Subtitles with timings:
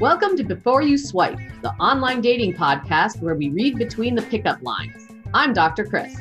[0.00, 4.62] Welcome to Before You Swipe, the online dating podcast where we read between the pickup
[4.62, 5.08] lines.
[5.34, 5.84] I'm Dr.
[5.84, 6.16] Chris.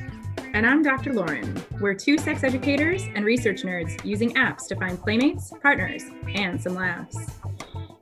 [0.53, 1.13] And I'm Dr.
[1.13, 1.63] Lauren.
[1.79, 6.75] We're two sex educators and research nerds using apps to find playmates, partners, and some
[6.75, 7.39] laughs.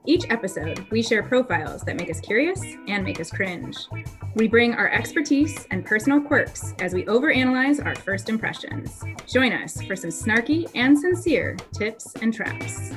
[0.07, 3.77] Each episode, we share profiles that make us curious and make us cringe.
[4.33, 9.03] We bring our expertise and personal quirks as we overanalyze our first impressions.
[9.27, 12.93] Join us for some snarky and sincere tips and traps.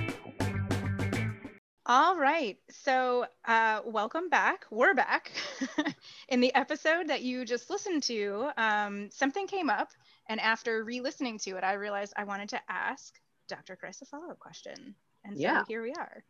[1.93, 2.57] All right.
[2.85, 4.65] So, uh, welcome back.
[4.71, 5.33] We're back.
[6.29, 9.89] In the episode that you just listened to, um, something came up.
[10.29, 13.13] And after re listening to it, I realized I wanted to ask
[13.49, 13.75] Dr.
[13.75, 14.95] Chris a follow up question.
[15.25, 15.65] And so yeah.
[15.67, 16.23] here we are.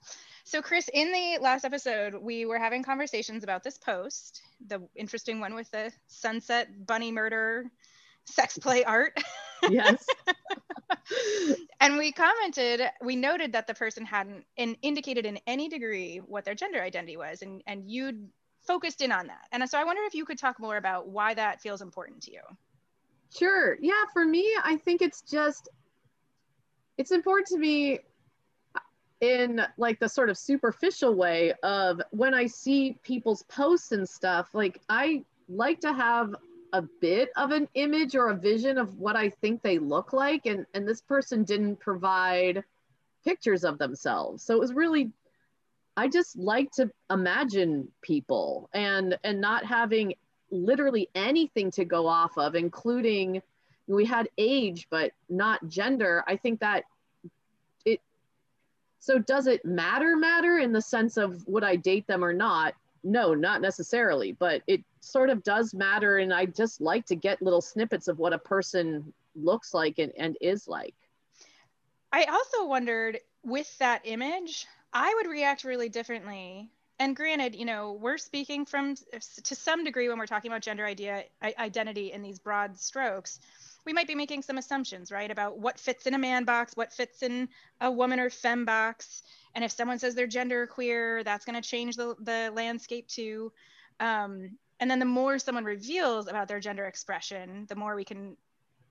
[0.45, 5.41] So, Chris, in the last episode, we were having conversations about this post, the interesting
[5.41, 7.67] one with the sunset bunny murder
[8.27, 9.19] sex play art.
[9.69, 10.07] Yes.
[11.81, 16.45] and we commented, we noted that the person hadn't in, indicated in any degree what
[16.45, 18.29] their gender identity was, and, and you
[18.63, 19.47] focused in on that.
[19.53, 22.33] And so I wonder if you could talk more about why that feels important to
[22.33, 22.43] you.
[23.37, 23.79] Sure.
[23.81, 25.69] Yeah, for me, I think it's just
[26.99, 28.01] it's important to me
[29.21, 34.49] in like the sort of superficial way of when I see people's posts and stuff,
[34.55, 36.35] like I like to have
[36.73, 40.47] a bit of an image or a vision of what I think they look like.
[40.47, 42.65] And, and this person didn't provide
[43.25, 44.43] pictures of themselves.
[44.43, 45.11] So it was really,
[45.97, 50.15] I just like to imagine people and, and not having
[50.51, 53.43] literally anything to go off of, including
[53.87, 56.23] we had age, but not gender.
[56.27, 56.85] I think that
[57.85, 58.01] it,
[59.01, 62.75] so does it matter matter in the sense of would I date them or not?
[63.03, 66.19] No, not necessarily, but it sort of does matter.
[66.19, 70.13] And I just like to get little snippets of what a person looks like and,
[70.19, 70.95] and is like.
[72.13, 76.69] I also wondered with that image, I would react really differently.
[77.01, 78.95] And granted, you know, we're speaking from
[79.45, 83.41] to some degree when we're talking about gender idea identity in these broad strokes.
[83.87, 86.93] We might be making some assumptions, right, about what fits in a man box, what
[86.93, 87.49] fits in
[87.81, 89.23] a woman or fem box.
[89.55, 93.51] And if someone says they're gender queer, that's going to change the, the landscape too.
[93.99, 98.37] Um, and then the more someone reveals about their gender expression, the more we can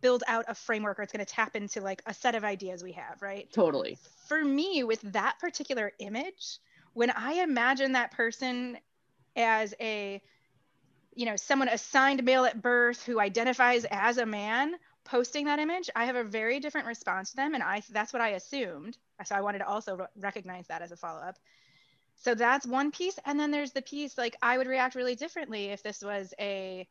[0.01, 2.83] build out a framework or it's going to tap into like a set of ideas
[2.83, 3.51] we have, right?
[3.53, 3.99] Totally.
[4.27, 6.57] For me, with that particular image,
[6.93, 8.77] when I imagine that person
[9.35, 10.21] as a,
[11.15, 15.89] you know, someone assigned male at birth who identifies as a man, posting that image,
[15.95, 18.97] I have a very different response to them, and I that's what I assumed.
[19.25, 21.37] So I wanted to also recognize that as a follow up
[22.21, 23.17] so that's one piece.
[23.25, 26.87] And then there's the piece like i would react really differently if this was a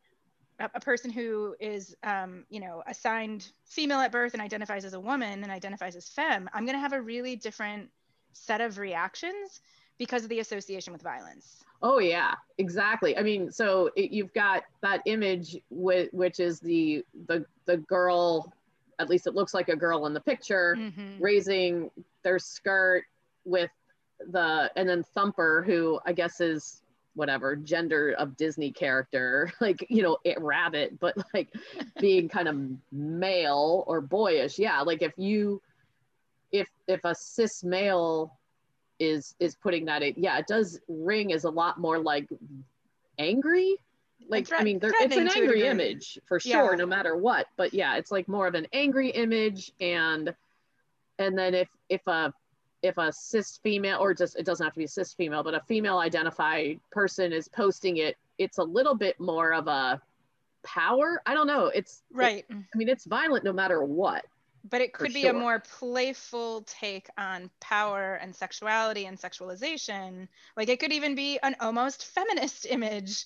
[0.75, 5.00] a person who is um, you know assigned female at birth and identifies as a
[5.00, 6.50] woman and identifies as femme.
[6.53, 7.91] I'm going to have a really different
[8.32, 9.60] set of reactions
[9.98, 14.62] because of the association with violence oh yeah exactly i mean so it, you've got
[14.82, 18.53] that image with, which is the the the girl
[18.98, 21.22] at least it looks like a girl in the picture mm-hmm.
[21.22, 21.91] raising
[22.22, 23.04] their skirt
[23.44, 23.70] with
[24.31, 26.82] the and then Thumper, who I guess is
[27.15, 31.48] whatever gender of Disney character, like you know, it, rabbit, but like
[32.00, 32.60] being kind of
[32.92, 34.59] male or boyish.
[34.59, 35.62] Yeah, like if you
[36.53, 38.38] if if a cis male
[38.98, 42.28] is is putting that in, yeah, it does ring as a lot more like
[43.19, 43.76] angry.
[44.28, 46.76] Like I mean, it's an angry image for sure, yeah.
[46.76, 47.47] no matter what.
[47.56, 50.34] But yeah, it's like more of an angry image, and
[51.19, 52.32] and then if if a
[52.82, 55.53] if a cis female or just it doesn't have to be a cis female but
[55.53, 60.00] a female identified person is posting it it's a little bit more of a
[60.65, 61.20] power.
[61.26, 61.66] I don't know.
[61.66, 62.44] It's right.
[62.48, 64.25] It, i mean it's violent no matter what
[64.64, 65.30] but it could be sure.
[65.30, 70.28] a more playful take on power and sexuality and sexualization.
[70.56, 73.24] Like it could even be an almost feminist image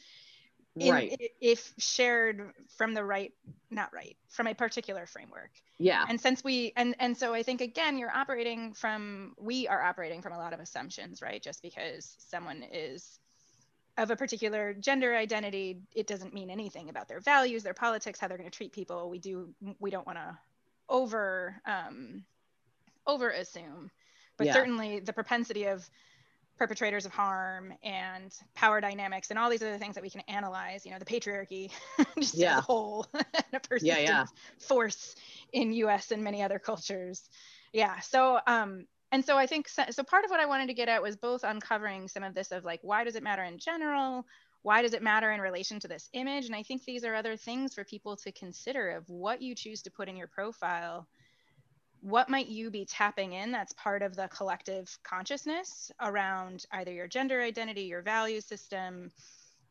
[0.76, 1.21] in, right.
[1.41, 3.32] if shared from the right
[3.71, 5.50] not right from a particular framework.
[5.78, 6.04] Yeah.
[6.09, 10.22] And since we and and so i think again you're operating from we are operating
[10.22, 11.42] from a lot of assumptions right?
[11.42, 13.19] Just because someone is
[13.98, 18.28] of a particular gender identity it doesn't mean anything about their values their politics how
[18.28, 19.10] they're going to treat people.
[19.10, 20.39] We do we don't want to
[20.89, 22.25] over um
[23.07, 23.91] over assume
[24.37, 24.53] but yeah.
[24.53, 25.89] certainly the propensity of
[26.59, 30.84] perpetrators of harm and power dynamics and all these other things that we can analyze
[30.84, 31.71] you know the patriarchy
[32.19, 32.53] just yeah.
[32.53, 34.27] as a whole and a persistent yeah, yeah.
[34.59, 35.17] force
[35.53, 37.29] in us and many other cultures
[37.73, 40.75] yeah so um and so i think so, so part of what i wanted to
[40.75, 43.59] get at was both uncovering some of this of like why does it matter in
[43.59, 44.25] general
[44.62, 47.36] why does it matter in relation to this image and i think these are other
[47.36, 51.06] things for people to consider of what you choose to put in your profile
[52.03, 57.06] what might you be tapping in that's part of the collective consciousness around either your
[57.06, 59.10] gender identity, your value system,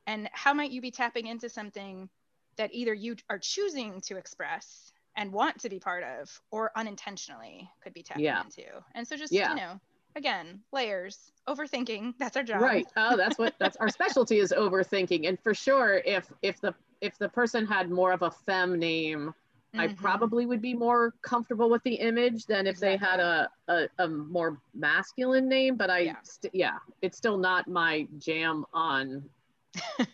[0.08, 2.10] and how might you be tapping into something
[2.56, 7.70] that either you are choosing to express and want to be part of or unintentionally
[7.84, 8.42] could be tapping yeah.
[8.42, 8.64] into.
[8.96, 9.50] And so just, yeah.
[9.50, 9.80] you know,
[10.16, 12.62] again, layers, overthinking, that's our job.
[12.62, 12.88] Right.
[12.96, 15.28] Oh, that's what that's our specialty is overthinking.
[15.28, 19.34] And for sure if if the if the person had more of a fem name,
[19.74, 19.80] mm-hmm.
[19.80, 22.98] I probably would be more comfortable with the image than if exactly.
[22.98, 25.76] they had a, a, a more masculine name.
[25.76, 26.16] But I yeah.
[26.24, 29.24] St- yeah, it's still not my jam on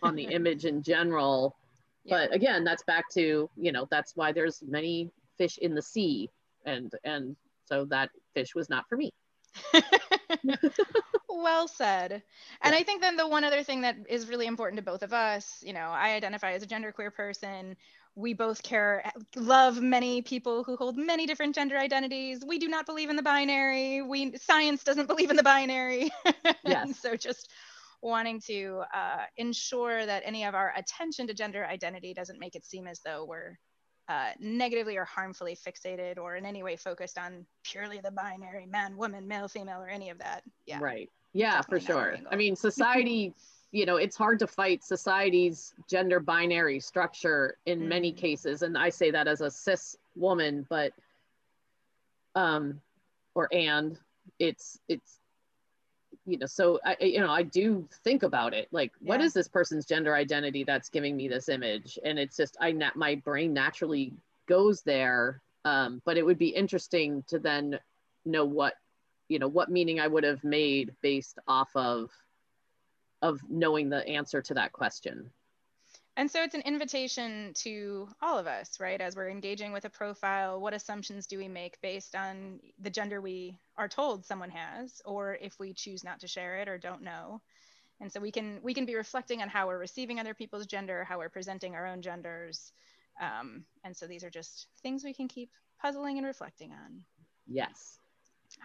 [0.02, 1.56] on the image in general.
[2.06, 2.28] Yeah.
[2.28, 6.30] But again, that's back to, you know, that's why there's many fish in the sea.
[6.66, 7.36] And and
[7.66, 9.12] so that fish was not for me.
[11.30, 12.24] well said.
[12.62, 12.80] And yeah.
[12.80, 15.62] I think then the one other thing that is really important to both of us,
[15.62, 17.76] you know, I identify as a genderqueer person.
[18.16, 22.44] We both care, love many people who hold many different gender identities.
[22.46, 24.02] We do not believe in the binary.
[24.02, 26.10] We science doesn't believe in the binary.
[26.66, 26.92] Yes.
[27.00, 27.50] so just
[28.02, 32.66] wanting to uh, ensure that any of our attention to gender identity doesn't make it
[32.66, 33.58] seem as though we're
[34.09, 38.95] uh, negatively or harmfully fixated or in any way focused on purely the binary man,
[38.95, 40.44] woman, male, female, or any of that.
[40.65, 40.80] Yeah.
[40.80, 41.09] Right.
[41.33, 42.18] Yeah, for sure.
[42.31, 43.33] I mean, society,
[43.71, 47.88] you know, it's hard to fight society's gender binary structure in mm.
[47.88, 48.62] many cases.
[48.62, 50.94] And I say that as a cis woman, but,
[52.36, 52.80] um,
[53.36, 54.00] or and
[54.39, 55.19] it's, it's,
[56.27, 58.68] you know, so I, you know, I do think about it.
[58.71, 59.09] Like, yeah.
[59.09, 61.97] what is this person's gender identity that's giving me this image?
[62.03, 64.13] And it's just, I, my brain naturally
[64.47, 65.41] goes there.
[65.63, 67.79] Um, but it would be interesting to then
[68.25, 68.75] know what,
[69.29, 72.12] you know, what meaning I would have made based off of,
[73.21, 75.31] of knowing the answer to that question.
[76.18, 79.00] And so it's an invitation to all of us, right?
[79.00, 83.22] As we're engaging with a profile, what assumptions do we make based on the gender
[83.22, 87.04] we are told someone has, or if we choose not to share it or don't
[87.04, 87.40] know?
[88.02, 91.04] And so we can we can be reflecting on how we're receiving other people's gender,
[91.04, 92.72] how we're presenting our own genders.
[93.22, 97.04] Um, and so these are just things we can keep puzzling and reflecting on.
[97.48, 98.00] Yes.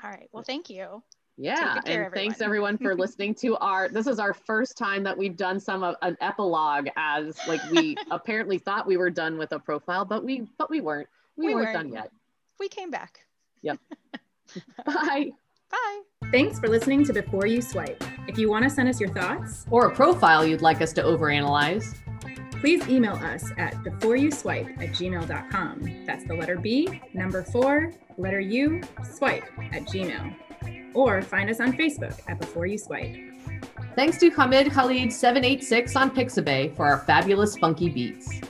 [0.02, 0.28] All right.
[0.32, 1.02] Well, thank you.
[1.38, 2.12] Yeah, and everyone.
[2.12, 3.88] thanks everyone for listening to our.
[3.88, 7.96] This is our first time that we've done some of an epilogue, as like we
[8.10, 11.08] apparently thought we were done with a profile, but we but we weren't.
[11.36, 12.10] We, we weren't, weren't done yet.
[12.60, 13.24] We came back.
[13.62, 13.78] Yep.
[14.86, 15.30] Bye.
[15.70, 16.00] Bye.
[16.30, 18.04] Thanks for listening to Before You Swipe.
[18.28, 21.02] If you want to send us your thoughts or a profile you'd like us to
[21.02, 21.96] overanalyze,
[22.60, 26.04] please email us at beforeyouswipe at gmail.com.
[26.04, 30.36] That's the letter B, number four, letter U, swipe at gmail
[30.94, 33.16] or find us on Facebook at Before You Swipe.
[33.94, 38.40] Thanks to Hamid Khalid 786 on Pixabay for our fabulous funky beats.